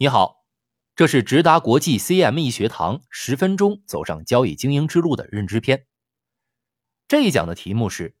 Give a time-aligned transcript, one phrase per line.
[0.00, 0.44] 你好，
[0.94, 5.88] 这是直达国际 CME 学堂十分钟走上交易精英之路的认知篇。
[7.08, 8.14] 这一讲的题目是：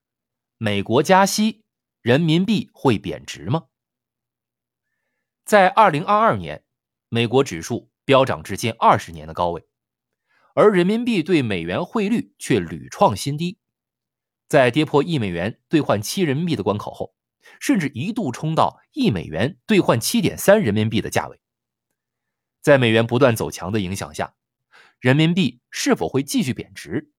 [0.56, 1.62] 美国加息，
[2.02, 3.66] 人民币会贬值吗？
[5.44, 6.64] 在二零二二年，
[7.08, 9.68] 美国指数飙涨至近二十年的高位，
[10.54, 13.56] 而人民币对美元汇率却屡创新低。
[14.48, 17.14] 在跌破一美元兑换七人民币的关口后，
[17.60, 21.40] 甚至一度冲到一美元兑换七点三人民币的价位。
[22.68, 24.34] 在美元不断走强的影响下，
[25.00, 27.10] 人民币是否会继续贬值？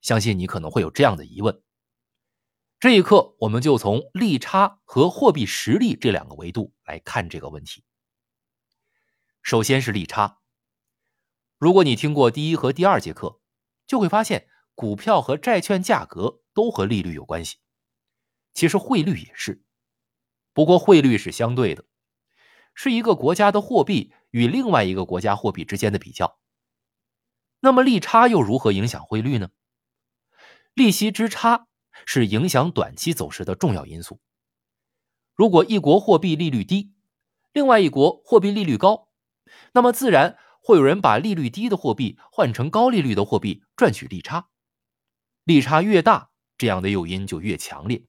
[0.00, 1.64] 相信你可能会有这样的疑问。
[2.78, 7.82] 这一刻，我们就从利差和货币实力这两个维度来看这个问题。
[9.42, 10.38] 首先是利差。
[11.58, 13.40] 如果你听过第一和第二节课，
[13.88, 16.42] 就会发现股票和债券价格。
[16.54, 17.56] 都和利率有关系，
[18.52, 19.64] 其实汇率也是，
[20.52, 21.84] 不过汇率是相对的，
[22.74, 26.38] 是一个国家的货币与另外一个国家货币之间的比较。
[27.60, 29.50] 那么利差又如何影响汇率呢？
[30.74, 31.68] 利息之差
[32.04, 34.20] 是影响短期走势的重要因素。
[35.34, 36.92] 如果一国货币利率低，
[37.52, 39.08] 另外一国货币利率高，
[39.72, 44.48] 那么自然会有人把利率低的货币换成高利率的货币赚取利差，
[45.44, 46.30] 利差越大。
[46.56, 48.06] 这样的诱因就越强烈，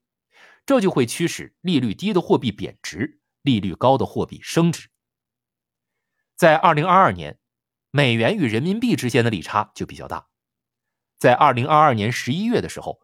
[0.67, 4.89] 这就会驱使利率低的货币贬值，利率高的货币升值。
[6.35, 7.39] 在二零二二年，
[7.91, 10.27] 美元与人民币之间的利差就比较大。
[11.17, 12.99] 在二零二二年十一月的时候，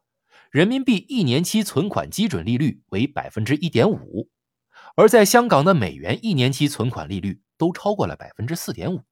[0.52, 4.30] 人民币一年期存款基准利率为百分之一点五，
[4.97, 9.03] 而在香港的美元一年期存款利率都超过了百分之四点五。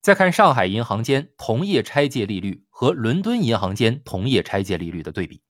[0.00, 5.42] 再看上海银行间同业拆借利率和伦敦银行间同业拆借利率的对比，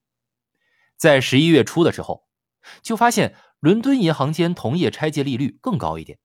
[0.96, 2.26] 在十一月初的时候，
[2.82, 6.18] 就发现伦敦银行间同业拆借利率更高一点，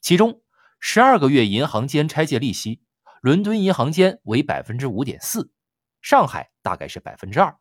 [0.00, 0.42] 其中
[0.78, 2.82] 十二个月银行间拆借利息，
[3.20, 5.50] 伦敦银行间为百分之五点四，
[6.00, 7.58] 上海大概是百分之二，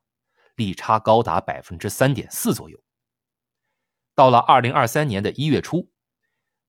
[0.55, 2.83] 利差高达百分之三点四左右。
[4.16, 5.89] 到了二零二三年的一月初。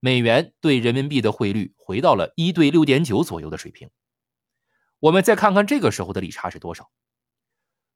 [0.01, 3.89] 美元对人民币的汇率回到了一对六点九左右的水平。
[4.99, 6.91] 我们再看看这个时候的利差是多少？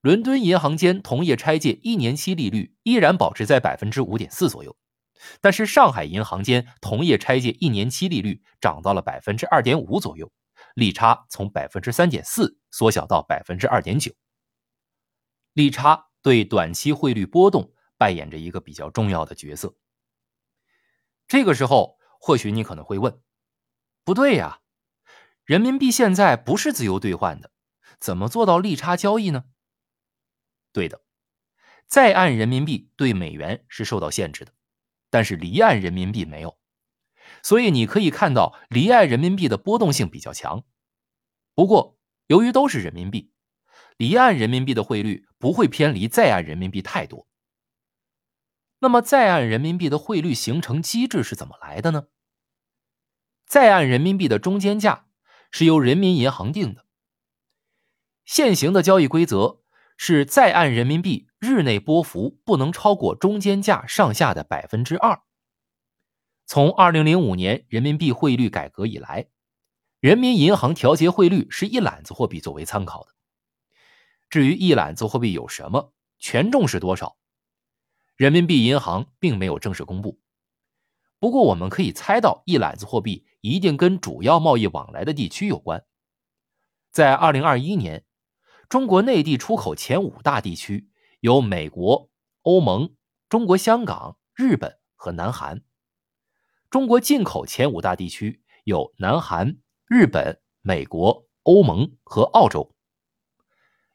[0.00, 4.76] 伦敦银行间同业拆借一年期利率依然保持在百分之五点四左右，
[5.41, 10.31] 但是上海银行间同业拆借一年期利率涨到了百分之二点五左右，
[10.75, 14.12] 利差从百分之三点四缩小到百分之二点九。
[15.53, 19.76] 利差对短期汇率波动扮演着一个比较重要的角色。
[21.26, 21.98] 这个时候。
[22.20, 23.20] 或许你可能会问
[24.04, 24.58] ：“不对呀，
[25.44, 27.53] 人民币现在不是自由兑换的，
[28.00, 29.44] 怎么做到利差交易呢？”
[30.78, 31.02] 对的，
[31.88, 34.52] 在岸人民币对美元是受到限制的，
[35.10, 36.56] 但是离岸人民币没有，
[37.42, 40.64] 所以你可以看到离岸人民币的波动性比较强。
[41.56, 43.32] 不过，由于都是人民币，
[43.96, 47.26] 离岸人民币的汇率不会偏离在岸人民币太多。
[48.78, 52.06] 那么，在岸人民币的汇率形成机制是怎么来的呢？
[53.46, 55.08] 在岸人民币的中间价
[55.50, 56.86] 是由人民银行定的。
[58.24, 59.64] 现行的交易规则
[60.00, 65.22] 是在岸人民币日内波幅不能超过中间价上下的百分之二。
[66.47, 69.26] 从二零零五年人民币汇率改革以来，
[69.98, 73.08] 人民银行调节汇率是一揽子货币作为参考的。
[74.31, 77.19] 至于一揽子货币有什么，权重是多少？
[78.14, 80.20] 人民币银行并没有正式公布，
[81.19, 85.84] 不过我们可以猜到，一揽子货币一定跟主要贸易往来的地区有关。
[86.92, 88.04] 在二零二一年，
[88.68, 90.90] 中国内地出口前五大地区
[91.20, 92.10] 有美国、
[92.42, 92.94] 欧盟、
[93.30, 95.60] 中国香港、日本和南韩；
[96.68, 102.74] 中国进口前五大地区有南韩、日本、美国、欧盟和澳洲。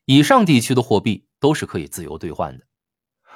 [0.05, 2.65] 以上地区的货币都是可以自由兑换的。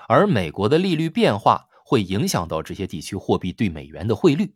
[0.08, 4.56] 而美国的利率变化会影响到这些地区货币对美元的汇率。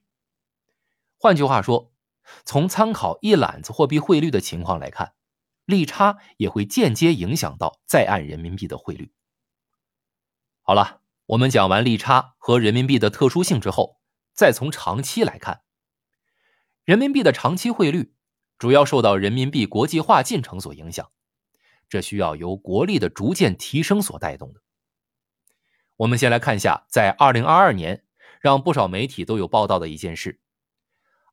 [1.19, 1.93] 换句话说，
[2.43, 5.13] 从参考一揽子货币汇率的情况来看，
[5.65, 9.13] 利差也会间接影响到在岸人民币的汇率。
[10.61, 13.99] 好了，我们讲完利差和人民币的特殊性之后，
[14.33, 15.61] 再从长期来看，
[16.83, 18.13] 人民币的长期汇率
[18.57, 21.11] 主要受到人民币国际化进程所影响，
[21.89, 24.61] 这需要由国力的逐渐提升所带动的。
[25.97, 28.05] 我们先来看一下，在二零二二年，
[28.39, 30.41] 让不少媒体都有报道的一件事：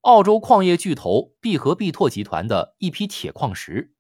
[0.02, 3.94] 澳洲矿业巨头必和必拓集团的一批铁矿石，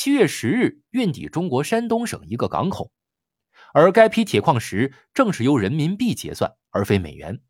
[0.00, 2.92] 七月十日运抵中国山东省一个港口，
[3.74, 7.42] 而该批铁矿石正是由人民币结算，而非美元，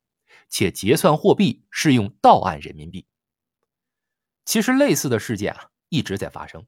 [0.48, 3.06] 且结算货币是用到岸人民币。
[4.46, 6.66] 其实类似的事件啊一直在发生，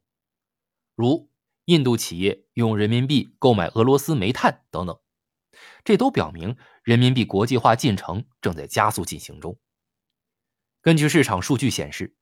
[0.94, 1.30] 如
[1.64, 5.00] 印度企业用人民币购买俄罗斯煤炭等等，
[5.82, 9.58] 这都表明人民币国际化进程正在加速进行中。
[10.82, 12.14] 根据市场数据显示，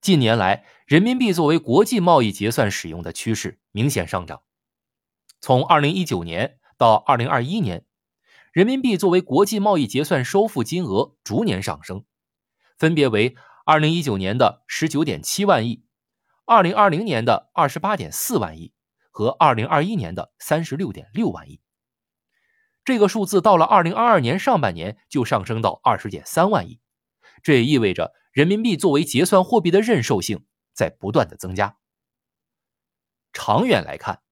[0.00, 4.42] 近年来人民币作为国际贸易结算使用的趋势明显上涨。
[5.40, 7.84] 从2019年到2021年，
[8.52, 12.04] 人民币作为国际贸易结算收付金额逐年上升，
[12.78, 13.36] 分别为
[13.66, 15.84] 2019年的19.7万亿
[16.46, 18.72] ，2020年的28.4万亿
[19.10, 21.60] 和2021年的36.6万亿。
[22.84, 26.80] 这个数字到了2022年上半年就上升到20.3万亿，
[27.42, 31.78] 这也意味着人民币作为结算货币的认受性在不断的增加。
[33.32, 34.22] 长远来看，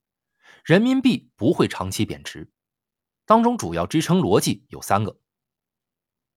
[0.64, 2.52] 人民币不会长期贬值，
[3.26, 5.20] 当中主要支撑逻辑有三个：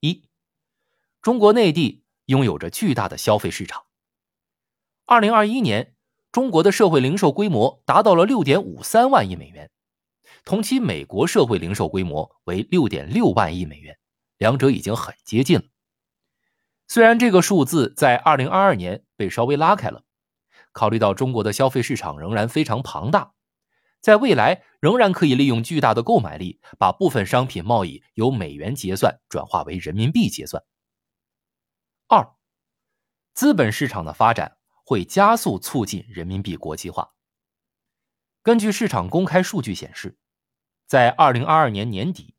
[0.00, 0.28] 一，
[1.20, 3.86] 中国内地拥有着巨大的消费市场。
[5.04, 5.96] 二零二一年，
[6.30, 9.70] 中国的社会零售规模达到了六点五三万亿美元，
[10.44, 13.98] 同期美国社会零售规模为六点六万亿美元，
[14.38, 15.64] 两者已经很接近了。
[16.92, 20.04] 虽然这个数字在二零二二年被稍微拉开了，
[20.72, 23.32] 考虑到中国的消费市场仍然非常庞大。
[24.02, 30.62] 在未来，仍然可以利用巨大的购买力，把部分商品贸易由美元结算转化为人民币结算。
[32.08, 32.34] 二，
[33.32, 37.14] 资本市场的发展会加速促进人民币国际化。
[38.42, 40.18] 根据市场公开数据显示，
[40.86, 42.34] 在二零二二年年底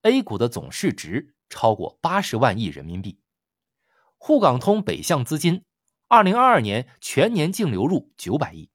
[0.00, 3.18] ，A 股的总市值超过八十万亿人民币，
[4.24, 5.64] 沪港通北向资金
[6.06, 8.70] 二零二二年全年净流入九百亿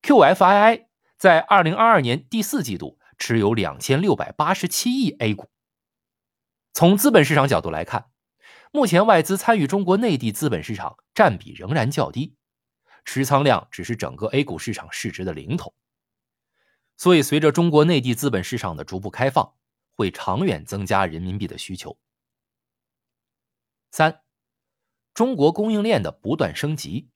[0.00, 0.86] ，QFII。
[1.18, 5.50] 在二零二二年第四季度持有两千六百八十七亿 A 股。
[6.72, 8.10] 从资本市场角度来看，
[8.72, 12.34] 目前外资参与中国内地资本市场占比仍然较低，
[13.04, 15.74] 持仓量只是整个 A 股市场市值的零头。
[16.96, 19.52] 所以，随着中国内地资本市场的逐步开放，
[19.90, 21.98] 会长远增加人民币的需求。
[23.90, 24.22] 三，
[25.14, 27.10] 中国供应链的不断升级，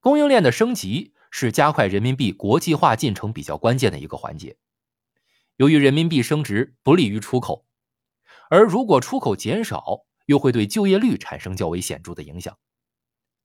[0.00, 1.14] 供应链的升级。
[1.34, 4.58] 是加快人民币国际化进程比较关键的一个环节。
[5.56, 7.66] 由于人民币升值不利于出口，
[8.50, 12.58] 而如果出口减少，又会对就业率产生较为显著的影响。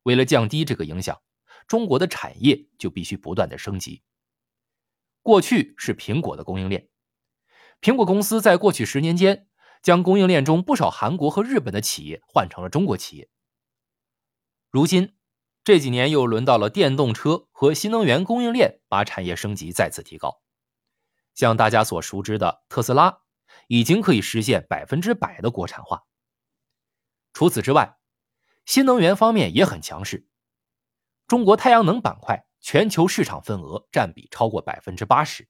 [0.03, 1.21] 为了降低这个影响，
[1.65, 4.03] 中国的产业就必须不断的升级。
[5.21, 6.89] 过去是苹果的供应链，
[7.79, 9.47] 苹果公司在过去十年间，
[9.81, 13.29] 将供应链中不少韩国和日本的企业换成了中国企业。
[14.71, 15.13] 如今。
[15.63, 20.41] 这几年又轮到了电动车和新能源供应链把产业升级再次提高，
[21.33, 23.19] 像大家所熟知的特斯拉，
[23.67, 26.05] 已经可以实现百分之百的国产化。
[27.33, 27.97] 除此之外，
[28.65, 30.29] 新能源方面也很强势，
[31.27, 35.49] 中国太阳能板块全球市场份额占比超过百分之八十，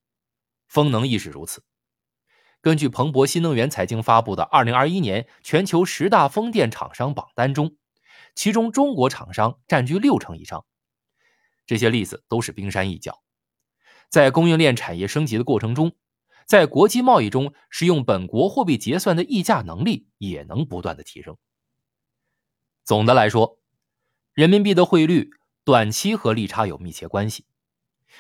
[0.68, 1.64] 风能亦是如此。
[2.68, 7.78] 根据彭博新能源财经发布的二零二一年全球十大风电厂商榜单中。
[8.36, 10.66] 其中，中国厂商占据六成以上。
[11.66, 13.24] 这些例子都是冰山一角。
[14.10, 15.94] 在供应链产业升级的过程中，
[16.46, 21.38] 在国际贸易中使用本国货币结算的议价能力也能不断的提升。
[22.84, 23.62] 总的来说，
[24.34, 25.30] 人民币的汇率
[25.64, 27.46] 短期和利差有密切关系。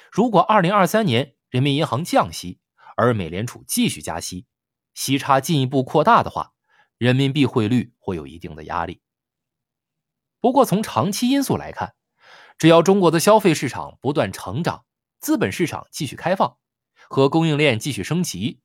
[0.09, 2.61] 如果二零二三年人民银行降息，
[2.97, 4.47] 而美联储继续加息，
[4.95, 6.53] 息差进一步扩大的话，
[6.97, 9.01] 人民币汇率会有一定的压力。
[10.39, 11.93] 不过，从长期因素来看，
[12.57, 14.85] 只要中国的消费市场不断成长，
[15.19, 16.57] 资本市场继续开放，
[17.07, 18.61] 和供应链继续升级，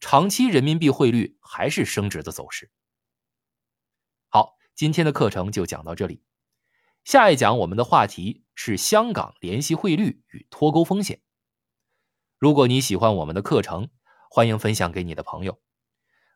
[0.00, 2.72] 长期人民币汇率还是升值的走势。
[4.28, 6.24] 好，今天的课程就讲到这里。
[7.04, 11.20] 下一讲我们的话题是香港联系汇率与脱钩风险。
[12.38, 13.88] 如果你喜欢我们的课程，
[14.30, 15.58] 欢迎分享给你的朋友。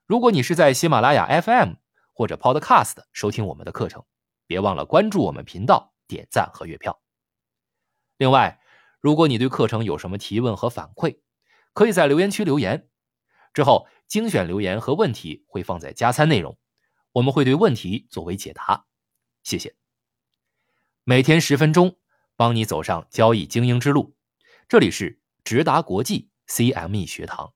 [0.06, 1.74] 如果你是在喜马拉雅 FM
[2.14, 4.04] 或者 Podcast 收听我们的课程。
[4.46, 7.00] 别忘了关注我们频道、点赞和月票。
[8.16, 8.60] 另外，
[8.98, 11.20] 如果你对课程有什么提问和反馈，
[11.74, 12.88] 可以在留言区留言，
[13.52, 16.58] 之后精选留言和问题会放在加餐内容，
[17.12, 18.86] 我们会对问题作为解答。
[19.44, 19.76] 谢谢。
[21.04, 21.98] 每天十分钟，
[22.34, 24.16] 帮你走上交易精英之路。
[24.66, 27.52] 这里是直达国际 CME 学堂。